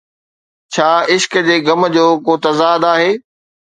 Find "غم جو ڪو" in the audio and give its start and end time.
1.67-2.33